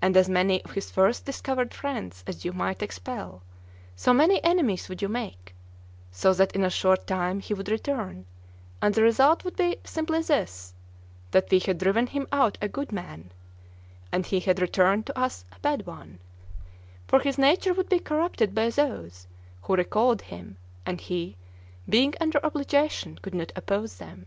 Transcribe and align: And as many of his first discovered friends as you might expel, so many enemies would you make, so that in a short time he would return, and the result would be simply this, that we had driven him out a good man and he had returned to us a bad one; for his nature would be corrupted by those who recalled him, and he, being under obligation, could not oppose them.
And 0.00 0.16
as 0.16 0.26
many 0.26 0.64
of 0.64 0.70
his 0.70 0.90
first 0.90 1.26
discovered 1.26 1.74
friends 1.74 2.24
as 2.26 2.46
you 2.46 2.52
might 2.54 2.82
expel, 2.82 3.42
so 3.94 4.14
many 4.14 4.42
enemies 4.42 4.88
would 4.88 5.02
you 5.02 5.08
make, 5.10 5.54
so 6.10 6.32
that 6.32 6.52
in 6.52 6.64
a 6.64 6.70
short 6.70 7.06
time 7.06 7.40
he 7.40 7.52
would 7.52 7.68
return, 7.68 8.24
and 8.80 8.94
the 8.94 9.02
result 9.02 9.44
would 9.44 9.56
be 9.56 9.76
simply 9.84 10.22
this, 10.22 10.72
that 11.32 11.50
we 11.50 11.58
had 11.58 11.76
driven 11.76 12.06
him 12.06 12.26
out 12.32 12.56
a 12.62 12.68
good 12.68 12.90
man 12.90 13.32
and 14.10 14.24
he 14.24 14.40
had 14.40 14.60
returned 14.62 15.04
to 15.04 15.18
us 15.18 15.44
a 15.54 15.60
bad 15.60 15.84
one; 15.86 16.20
for 17.06 17.20
his 17.20 17.36
nature 17.36 17.74
would 17.74 17.90
be 17.90 17.98
corrupted 17.98 18.54
by 18.54 18.70
those 18.70 19.26
who 19.60 19.74
recalled 19.76 20.22
him, 20.22 20.56
and 20.86 21.02
he, 21.02 21.36
being 21.86 22.14
under 22.18 22.42
obligation, 22.46 23.18
could 23.20 23.34
not 23.34 23.52
oppose 23.54 23.98
them. 23.98 24.24